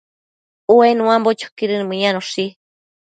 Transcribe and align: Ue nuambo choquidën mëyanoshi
Ue 0.75 0.87
nuambo 0.97 1.29
choquidën 1.39 1.83
mëyanoshi 1.89 2.45